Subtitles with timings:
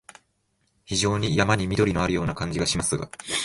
[0.83, 3.07] 非常に山に縁のあるような感じがしますが、